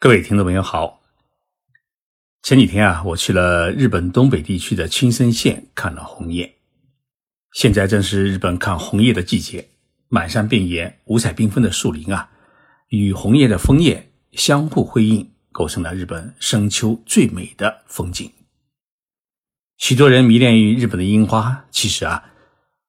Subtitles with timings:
[0.00, 1.00] 各位听众朋友好，
[2.44, 6.54] 前几天啊，我去了日本东北地区的青森县看了红叶。
[7.52, 9.70] 现在正是日本看红叶的季节，
[10.06, 12.30] 满山遍野五彩缤纷的树林啊，
[12.90, 18.32] 与红叶的枫叶相互辉映，构成了日本深秋最美的风景。
[19.78, 22.30] 许多人迷恋于日本的樱花，其实啊，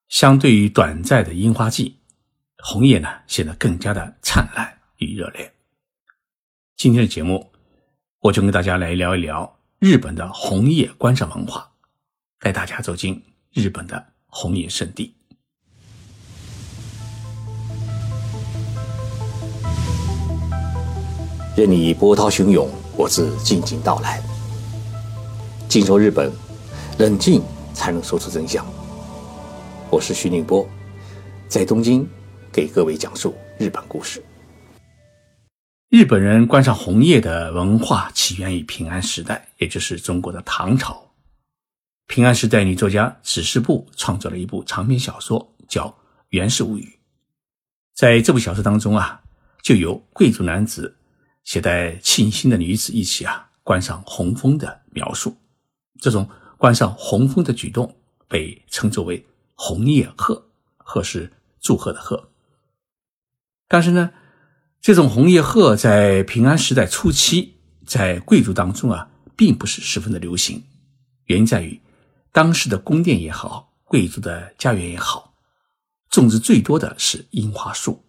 [0.09, 1.97] 相对于短暂的樱花季，
[2.63, 5.51] 红叶呢显得更加的灿烂与热烈。
[6.79, 7.51] 今天的节目，
[8.21, 11.69] 我就跟大家来聊一聊日本的红叶观赏文化，
[12.39, 15.13] 带大家走进日本的红叶圣地。
[21.57, 24.23] 任你波涛汹涌，我自静静到来。
[25.67, 26.31] 静说日本，
[26.97, 28.65] 冷静才能说出真相。
[29.89, 30.65] 我是徐宁波，
[31.49, 32.07] 在东京
[32.53, 34.23] 给各位讲述日本故事。
[35.89, 41.15] 日本人观赏红叶的文化起源于平安时代，也就是中国的唐朝。
[42.05, 45.87] 平安时代，女作家史诗部创作了一部长篇小说，叫
[46.29, 46.83] 《源氏物语》。
[47.95, 49.23] 在这部小说当中啊，
[49.63, 50.95] 就有贵族男子
[51.43, 55.35] 携带沁心的女子一起啊观赏红枫的描述。
[55.99, 59.25] 这种观赏红枫的举动被称作为
[59.57, 62.29] “红叶贺”，“贺”是祝贺的“贺”。
[63.67, 64.11] 但是呢，
[64.81, 70.63] 这种红叶鹤在平安时代初期，在贵族当中啊，并不是十分的流行。
[71.25, 71.79] 原因在于，
[72.31, 75.33] 当时的宫殿也好，贵族的家园也好，
[76.09, 78.05] 种植最多的是樱花树，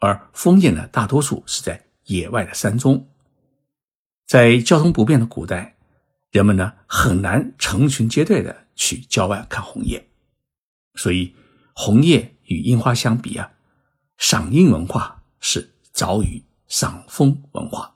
[0.00, 3.08] 而枫叶呢，大多数是在野外的山中。
[4.24, 5.76] 在交通不便的古代，
[6.30, 10.08] 人们呢很难成群结队的去郊外看红叶，
[10.94, 11.34] 所以
[11.74, 13.50] 红叶与樱花相比啊，
[14.16, 15.73] 赏樱文化是。
[15.94, 17.94] 早于赏枫文化。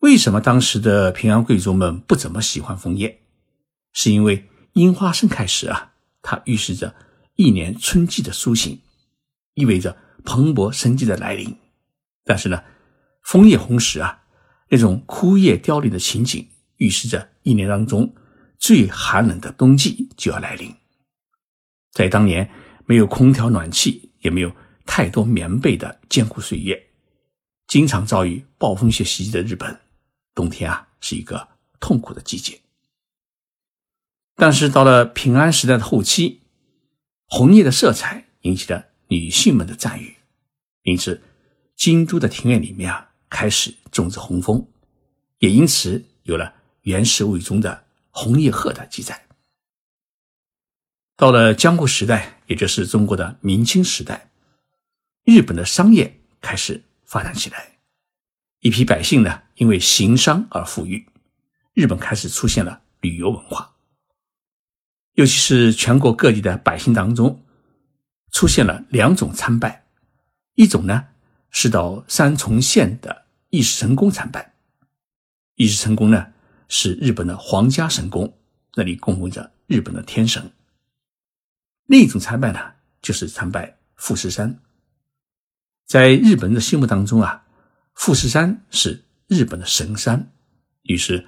[0.00, 3.22] 为什么当时的平安贵族们不怎么喜欢枫叶？
[3.94, 6.94] 是因为樱花盛开时啊，它预示着
[7.34, 8.78] 一年春季的苏醒，
[9.54, 11.56] 意味着蓬勃生机的来临。
[12.24, 12.62] 但是呢，
[13.22, 14.22] 枫叶红时啊，
[14.68, 16.46] 那种枯叶凋零的情景，
[16.76, 18.14] 预示着一年当中
[18.58, 20.74] 最寒冷的冬季就要来临。
[21.90, 22.50] 在当年
[22.84, 24.54] 没有空调暖气，也没有。
[24.86, 26.86] 太多棉被的艰苦岁月，
[27.66, 29.78] 经常遭遇暴风雪袭击的日本，
[30.34, 31.48] 冬天啊是一个
[31.80, 32.60] 痛苦的季节。
[34.36, 36.40] 但是到了平安时代的后期，
[37.26, 40.16] 红叶的色彩引起了女性们的赞誉，
[40.82, 41.22] 因此
[41.74, 44.66] 京都的庭院里面啊开始种植红枫，
[45.40, 46.44] 也因此有了
[46.82, 49.26] 《源氏物语》中的红叶鹤的记载。
[51.16, 54.30] 到了江户时代，也就是中国的明清时代。
[55.26, 57.78] 日本的商业开始发展起来，
[58.60, 61.04] 一批百姓呢因为行商而富裕，
[61.74, 63.74] 日本开始出现了旅游文化，
[65.14, 67.44] 尤其是全国各地的百姓当中，
[68.30, 69.84] 出现了两种参拜，
[70.54, 71.08] 一种呢
[71.50, 74.54] 是到三重县的义士神宫参拜，
[75.56, 76.32] 义士神宫呢
[76.68, 78.38] 是日本的皇家神宫，
[78.74, 80.44] 那里供奉着日本的天神；
[81.86, 84.62] 另一种参拜呢就是参拜富士山。
[85.86, 87.44] 在日本人的心目当中啊，
[87.94, 90.32] 富士山是日本的神山。
[90.82, 91.26] 于是，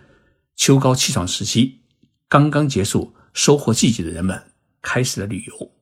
[0.57, 1.81] 秋高气爽时期，
[2.29, 4.51] 刚刚结束收获季节的人们
[4.83, 5.73] 开始了旅游。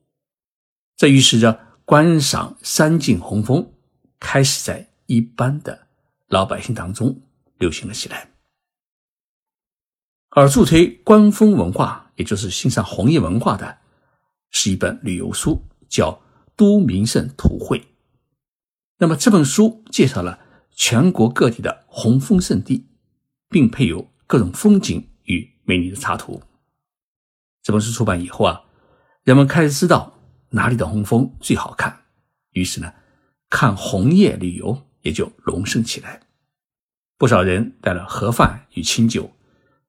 [0.95, 3.73] 这预示着观赏山景红枫
[4.19, 5.87] 开始在一般的
[6.27, 7.19] 老百姓当中
[7.57, 8.29] 流行了起来。
[10.29, 13.79] 而助推观风文化，也就是欣赏红叶文化的，
[14.51, 16.11] 是一本旅游书，叫
[16.55, 17.79] 《都名胜图会》。
[18.99, 20.39] 那么这本书介绍了
[20.71, 22.87] 全国各地的红枫圣地，
[23.49, 26.41] 并配有各种风景与美丽的插图。
[27.61, 28.63] 这本书出版以后啊，
[29.23, 30.19] 人们开始知道
[30.49, 32.05] 哪里的红枫最好看，
[32.51, 32.93] 于是呢，
[33.49, 36.21] 看红叶旅游也就隆盛起来。
[37.17, 39.31] 不少人带了盒饭与清酒，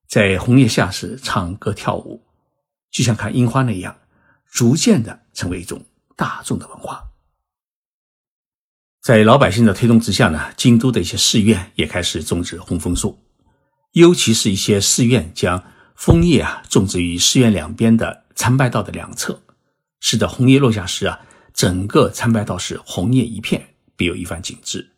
[0.07, 2.27] 在红叶下时唱歌跳舞，
[2.91, 3.99] 就像看樱花那样，
[4.51, 5.85] 逐渐的成为一种
[6.17, 7.05] 大众的文化。
[9.01, 13.19] 在老百姓的推动之下呢，京都的一些寺院也开始种植红枫树，
[13.93, 15.63] 尤其是一些寺院将
[15.95, 19.41] 枫叶啊种植于寺院两边的参拜道的两侧，
[20.01, 21.21] 使得红叶落下时啊，
[21.55, 24.91] 整个参拜道是红叶一片，别有一番景致。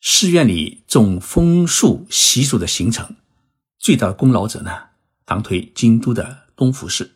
[0.00, 3.16] 寺院里种枫树习俗的形成，
[3.78, 4.70] 最大的功劳者呢，
[5.24, 7.10] 当推京都的东福寺。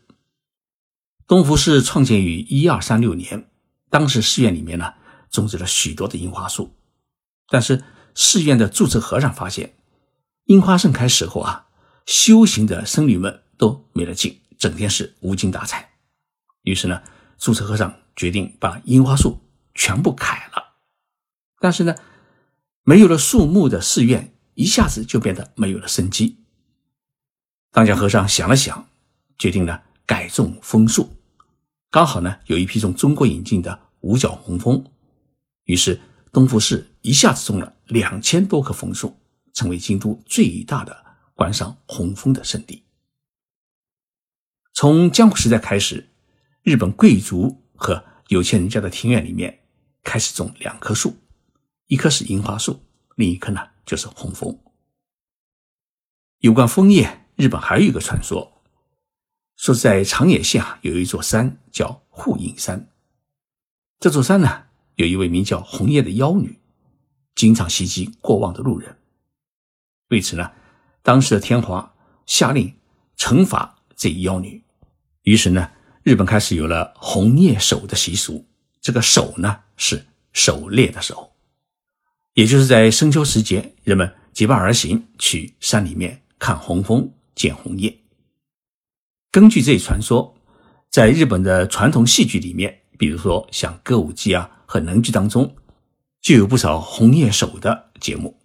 [1.26, 3.48] 东福寺创建于一二三六年，
[3.90, 4.94] 当时寺院里面呢。
[5.30, 6.74] 种植了许多的樱花树，
[7.48, 7.82] 但是
[8.14, 9.74] 寺院的住持和尚发现，
[10.44, 11.66] 樱花盛开时候啊，
[12.06, 15.90] 修行的僧侣们都没了劲，整天是无精打采。
[16.62, 17.02] 于是呢，
[17.38, 19.38] 注册和尚决定把樱花树
[19.74, 20.76] 全部砍了。
[21.60, 21.94] 但是呢，
[22.82, 26.44] 没有了树木的寺院一下子就变得没有了生机。
[27.70, 28.88] 当家和尚想了想，
[29.38, 31.14] 决定呢改种枫树。
[31.90, 34.84] 刚好呢有一批从中国引进的五角红枫，
[35.68, 36.00] 于是
[36.32, 39.14] 东福寺一下子种了两千多棵枫树，
[39.52, 41.04] 成为京都最大的
[41.34, 42.82] 观赏红枫的圣地。
[44.72, 46.08] 从江户时代开始，
[46.62, 49.60] 日本贵族和有钱人家的庭院里面
[50.02, 51.14] 开始种两棵树，
[51.86, 52.80] 一棵是樱花树，
[53.16, 54.58] 另一棵呢就是红枫。
[56.38, 58.62] 有关枫叶，日本还有一个传说。
[59.56, 62.88] 说在长野县啊，有一座山叫护印山。
[64.00, 64.67] 这座山呢，
[64.98, 66.58] 有一位名叫红叶的妖女，
[67.36, 68.98] 经常袭击过往的路人。
[70.08, 70.50] 为此呢，
[71.02, 71.94] 当时的天皇
[72.26, 72.74] 下令
[73.16, 74.60] 惩罚这一妖女。
[75.22, 75.70] 于是呢，
[76.02, 78.44] 日本开始有了红叶手的习俗。
[78.80, 81.30] 这个手呢，是狩猎的守，
[82.34, 87.96] 也就是在深秋时节，人们结伴而行，去山里面看红枫、见红叶。
[89.30, 90.36] 根据这一传说，
[90.90, 95.54] 在日本的传统戏剧里面，比如说像歌舞伎啊和能剧当中，
[96.20, 98.38] 就有不少红叶手的节目。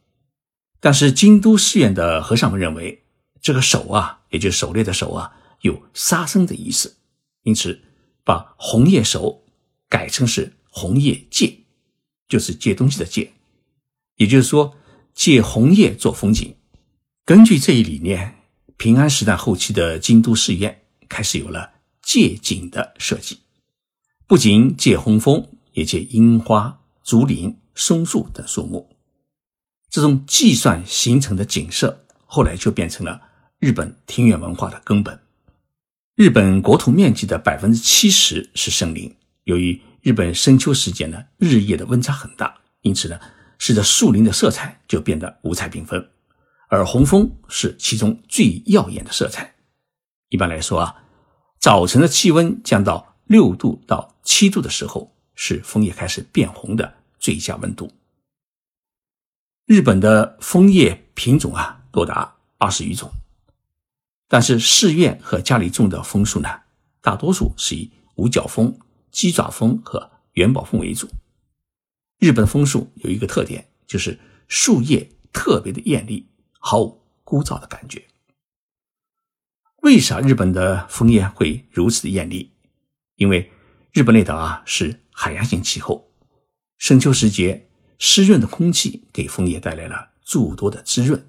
[0.79, 3.03] 但是京都寺院的和尚们认为，
[3.41, 6.95] 这个手啊，也就是狩猎的手啊，有杀生的意思，
[7.41, 7.81] 因此
[8.23, 9.43] 把红叶手
[9.89, 11.57] 改成是红叶借，
[12.29, 13.33] 就是借东西的借，
[14.15, 14.75] 也就是说
[15.13, 16.55] 借红叶做风景。
[17.25, 18.35] 根据这一理念。
[18.75, 21.71] 平安时代后期的京都寺院开始有了
[22.01, 23.39] 借景的设计，
[24.25, 28.89] 不仅借红枫，也借樱花、竹林、松树等树木。
[29.89, 33.21] 这种计算形成的景色，后来就变成了
[33.59, 35.19] 日本庭院文化的根本。
[36.15, 43.19] 日本国土面积的百分之七十是森林，由于日本深秋时节呢，日夜的温差很大，因此呢，
[43.59, 46.09] 使得树林的色彩就变得五彩缤纷。
[46.69, 49.53] 而红枫是其中最耀眼的色彩。
[50.29, 50.95] 一般来说啊，
[51.59, 57.91] 早晨的气温降到六度到七度的时候，是枫叶开始变红的最佳温度。
[59.65, 63.11] 日本的枫叶品种啊，多达二十余种，
[64.27, 66.49] 但是寺院和家里种的枫树呢，
[67.01, 68.77] 大多数是以五角枫、
[69.11, 71.07] 鸡爪枫和元宝枫为主。
[72.19, 76.27] 日本枫树有一个特点，就是树叶特别的艳丽。
[76.65, 78.01] 毫无枯燥的感觉。
[79.81, 82.52] 为啥日本的枫叶会如此的艳丽？
[83.23, 83.49] 因为
[83.93, 86.11] 日本列岛啊是海洋性气候，
[86.77, 91.25] 深秋时节湿润的空气给枫叶带来了诸多的滋润，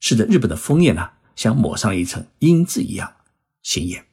[0.00, 3.18] 使得日本的枫叶呢像抹上一层银子一样
[3.62, 4.06] 鲜艳。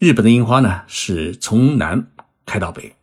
[0.00, 2.10] 日本的樱花呢是从南
[2.44, 2.96] 开到北，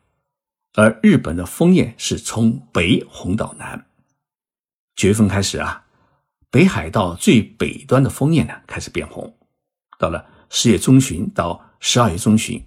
[0.74, 3.88] 而日本的枫叶是从北红到南。
[4.94, 5.86] 九月份开始啊，
[6.50, 9.38] 北海道最北端的枫叶呢开始变红。
[9.98, 12.64] 到了十月中旬到十二月中旬，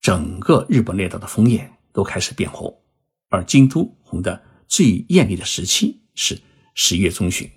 [0.00, 2.82] 整个日本列岛的枫叶都开始变红。
[3.28, 6.40] 而京都红的最艳丽的时期是
[6.74, 7.48] 十一月中旬。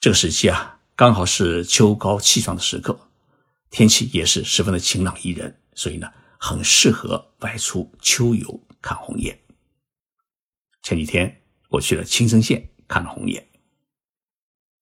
[0.00, 2.98] 这个时期啊，刚好是秋高气爽的时刻，
[3.70, 9.38] 天气也是十分的晴朗宜人，所以呢，很适合外出秋游看红叶。
[10.82, 12.66] 前几天我去了青森县。
[12.88, 13.48] 看了红叶。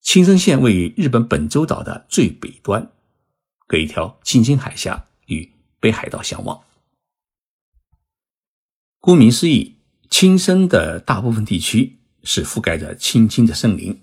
[0.01, 2.91] 青森县位于日本本州岛的最北端，
[3.67, 6.61] 隔一条青青海峡与北海道相望。
[8.99, 9.77] 顾名思义，
[10.09, 14.01] 青森的大部分地区是覆盖着青青的森林，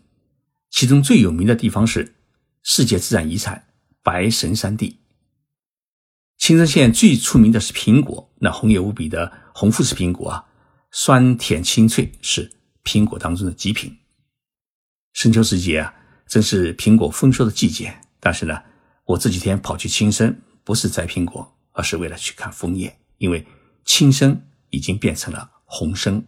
[0.71, 2.15] 其中最有名的地方是
[2.63, 3.69] 世界自然遗产
[4.03, 4.99] 白神山地。
[6.39, 10.47] 青森县最出名的是苹果，那红叶无比的红富士苹果啊，
[10.91, 12.53] 酸甜清脆是。
[12.87, 13.99] 苹果当中的极品。
[15.13, 15.93] 深秋时节啊，
[16.29, 17.93] 正是苹果丰收的季节。
[18.21, 18.63] 但是呢，
[19.07, 23.47] 我这几天跑去青森，不是摘苹果，而是为了去看枫叶，因为
[23.85, 26.27] 青森已经变成了红森。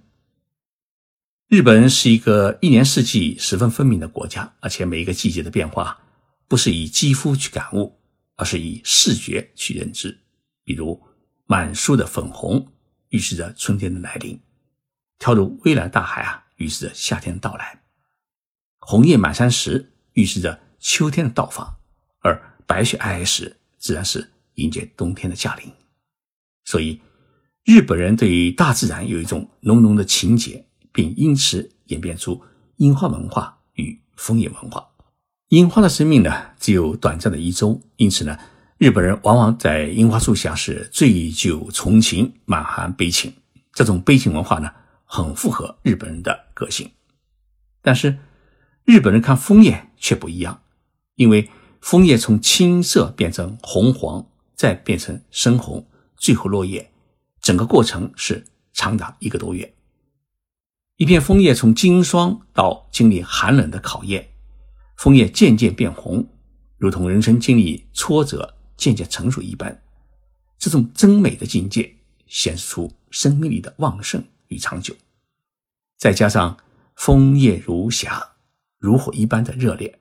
[1.49, 5.99] 日本是一个一年四季十分分明的国家，而且每一个季节的变化，
[6.47, 8.01] 不是以肌肤去感悟，
[8.37, 10.17] 而是以视觉去认知。
[10.63, 11.03] 比如
[11.47, 12.73] 满树的粉红，
[13.09, 14.39] 预示着春天的来临；
[15.19, 16.45] 跳入蔚蓝大海啊。
[16.59, 17.85] 预示着夏天的到来，
[18.81, 21.79] 红叶满山时预示着秋天的到访，
[22.19, 25.73] 而白雪皑皑时自然是迎接冬天的驾临。
[26.65, 27.01] 所以，
[27.65, 32.43] 日本人对大自然有一种浓浓的情结，并因此演变出
[32.77, 34.87] 樱花文化与枫叶文化。
[35.49, 38.39] 樱花的生命呢，只有短暂的一周，因此呢，
[38.77, 43.33] 日本人往往在樱花树下是醉酒重情，满含悲情。
[43.73, 44.71] 这种悲情文化呢，
[45.05, 46.91] 很符合日本人的个性。
[47.81, 48.19] 但是，
[48.85, 50.61] 日本人看枫叶却不一样，
[51.15, 51.49] 因为
[51.81, 56.91] 枫叶从青色变成红黄，再变成深红，最后落叶，
[57.41, 59.75] 整个过程是长达一个多月。
[60.97, 64.29] 一片枫叶从经霜到经历寒冷的考验，
[64.97, 66.29] 枫叶渐渐变红，
[66.77, 69.81] 如同人生经历挫折渐渐成熟一般。
[70.59, 71.95] 这种真美的境界
[72.27, 74.93] 显示出生命力的旺盛与长久，
[75.97, 76.59] 再加上
[76.97, 78.33] 枫叶如霞。
[78.81, 79.99] 如火一般的热烈，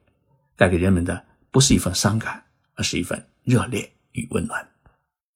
[0.55, 1.25] 带给人们的
[1.57, 2.43] 不是一份伤感，
[2.75, 4.69] 而是一份热烈与温暖。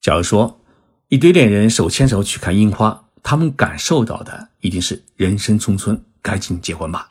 [0.01, 0.63] 假如说
[1.07, 7.07] 一堆恋人手牵手去看樱花，他们感受到的一定是人生匆匆，赶紧结婚吧。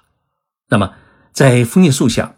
[0.69, 0.95] 那么，
[1.33, 2.37] 在枫叶树下，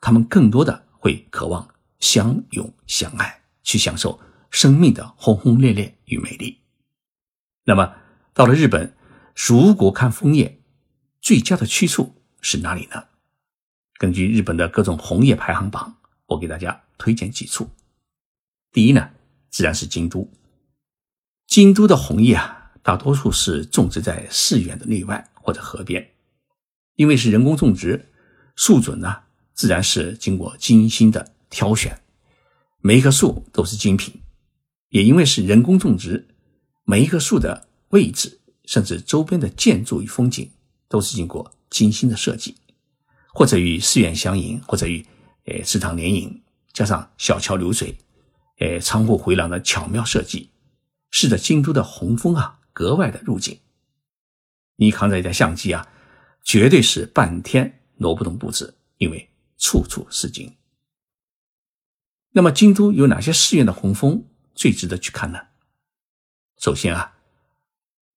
[0.00, 6.60] 他们更多的会渴望相拥相爱，去享受生命的轰轰烈烈与美丽。
[7.64, 7.96] 那么，
[8.32, 8.94] 到了日本，
[9.34, 10.60] 如果看枫叶，
[11.20, 13.06] 最佳的去处是哪里呢？
[13.98, 15.96] 根据日本的各种红叶排行榜，
[16.32, 17.68] 我给大家推荐几处。
[18.72, 19.10] 第一呢，
[19.50, 20.30] 自然是京都。
[21.46, 26.10] 京都的红叶啊，大多数是种植在寺院的内外或者河边，
[26.96, 28.08] 因为是人工种植，
[28.56, 29.14] 树种呢
[29.52, 32.00] 自然是经过精心的挑选，
[32.80, 34.22] 每一棵树都是精品。
[34.88, 36.28] 也因为是人工种植，
[36.84, 40.50] 每一棵树的位置，甚至周边的建筑与风景，
[40.88, 42.56] 都是经过精心的设计。
[43.34, 45.06] 或者与寺院相迎，或者与
[45.44, 47.96] 呃池塘联营，加上小桥流水，
[48.58, 50.50] 呃仓库回廊的巧妙设计，
[51.10, 53.58] 使得京都的红枫啊格外的入景。
[54.76, 55.88] 你扛着一台相机啊，
[56.42, 60.56] 绝对是半天挪不动步子，因为处处是景。
[62.30, 65.38] 那么京都有哪些寺院的红枫最值得去看呢？
[66.58, 67.14] 首先啊，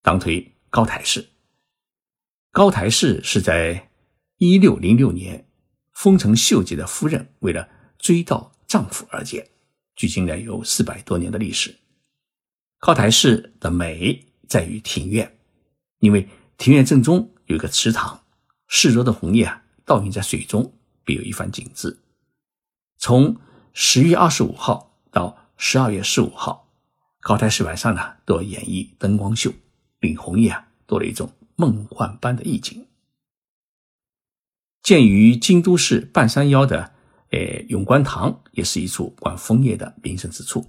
[0.02, 1.28] 当推高台寺。
[2.52, 3.90] 高台寺是在。
[4.38, 5.45] 一六零六年，
[5.96, 9.50] 丰臣秀吉的夫人为了追悼丈夫而建，
[9.96, 11.74] 距今呢有四百多年的历史。
[12.80, 15.38] 高台寺的美在于庭院，
[16.00, 18.22] 因为庭院正中有一个池塘，
[18.68, 20.74] 四周的红叶啊倒映在水中，
[21.04, 21.98] 别有一番景致。
[22.98, 23.38] 从
[23.74, 26.70] 十月二十五号到十二月十五号，
[27.22, 29.52] 高台寺晚上呢都要演绎灯光秀，
[30.02, 32.86] 令红叶啊多了一种梦幻般的意境。
[34.86, 36.92] 建于京都市半山腰的，
[37.32, 37.40] 呃，
[37.70, 40.64] 永观堂也是一处观枫叶的名胜之处。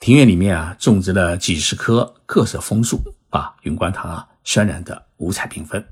[0.00, 5.86] 庭院里面啊，种植了几十棵各色枫树，把永观堂啊渲染的五彩缤纷。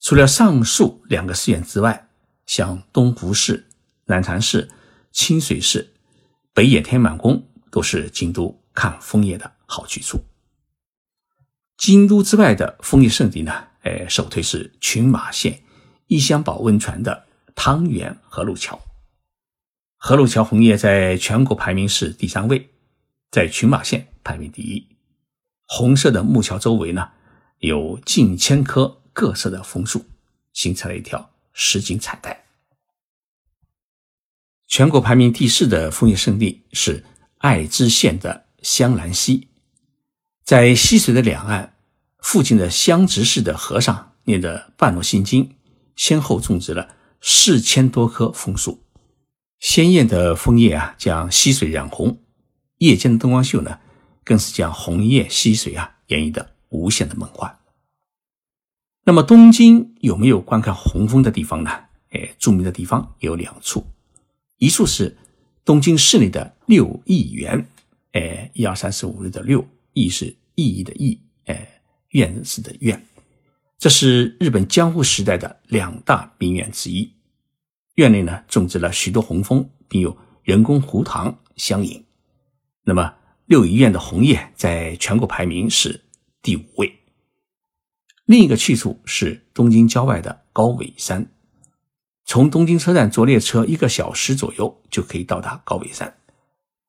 [0.00, 2.08] 除了上述两个寺院之外，
[2.46, 3.66] 像东湖寺、
[4.06, 4.70] 南禅寺、
[5.12, 5.92] 清水寺、
[6.54, 10.24] 北野天满宫都是京都看枫叶的好去处。
[11.76, 13.52] 京都之外的枫叶圣地呢，
[13.82, 15.60] 呃，首推是群马县。
[16.06, 18.78] 一香保温泉的汤原河路桥，
[19.96, 22.68] 河路桥红叶在全国排名是第三位，
[23.30, 24.86] 在群马县排名第一。
[25.66, 27.10] 红色的木桥周围呢，
[27.58, 30.04] 有近千棵各色的枫树，
[30.52, 32.44] 形成了一条实景彩带。
[34.66, 37.04] 全国排名第四的枫叶圣地是
[37.38, 39.48] 爱知县的香兰溪，
[40.44, 41.76] 在溪水的两岸，
[42.18, 45.48] 附近的香直寺的和尚念着《半罗心经》。
[45.96, 48.82] 先后种植了四千多棵枫树，
[49.60, 52.18] 鲜艳的枫叶啊，将溪水染红；
[52.78, 53.78] 夜间的灯光秀呢，
[54.24, 57.58] 更是将红叶溪水啊演绎的无限的梦幻。
[59.04, 61.70] 那么，东京有没有观看红枫的地方呢？
[62.10, 63.86] 哎，著名的地方有两处，
[64.58, 65.16] 一处是
[65.64, 67.68] 东京市内的六义园，
[68.12, 73.04] 哎，一二三四五六的六义是意义的义，哎，院士的院。
[73.76, 77.12] 这是日本江户时代的两大名园之一，
[77.96, 82.02] 院内呢种植了许多红枫，并有人工湖塘相迎。
[82.84, 83.14] 那么
[83.44, 86.02] 六义院的红叶在全国排名是
[86.40, 87.00] 第五位。
[88.24, 91.30] 另一个去处是东京郊外的高尾山，
[92.24, 96.16] 从东京车站坐列车一个小时左右就可以到达高尾山。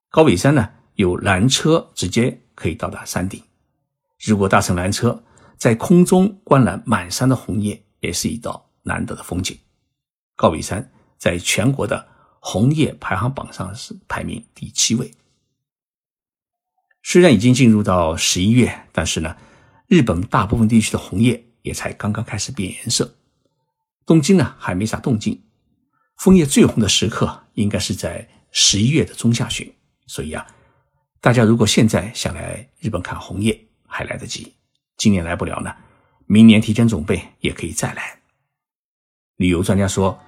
[0.10, 3.44] 高尾山呢有缆车直接可以到达山顶，
[4.26, 5.22] 如果搭乘缆车。
[5.66, 9.58] 在空中观览满山的红叶，也是一道难得的风景。
[10.36, 12.08] 高尾山在全国的
[12.40, 15.12] 红叶排行榜上是排名第七位。
[17.02, 19.36] 虽然已经进入到十一月，但是呢，
[19.88, 23.16] 日本大部分地区的红叶也才刚刚开始变颜色。
[24.06, 25.42] 东京呢还没啥动静，
[26.18, 29.74] 枫叶最红的时刻应该是在十一月的中下旬。
[30.06, 30.46] 所以啊，
[31.20, 34.55] 大家如果现在想来日本看红叶，还来得及。
[34.98, 35.76] 今年来不了呢，
[36.26, 38.20] 明年提前准备也可以再来。
[39.38, 40.20] 旅游专家说，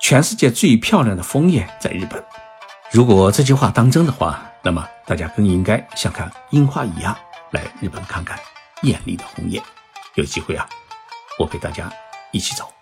[0.00, 2.24] 全世界最漂亮的枫叶在日本。
[2.92, 7.16] 如果这句话当真的话，那么大家更应该像看樱花一样
[7.50, 8.38] 来日本看看
[8.82, 9.62] 艳丽的红叶。
[10.14, 10.66] 有机会啊，
[11.38, 11.92] 我陪大家
[12.32, 12.75] 一起走。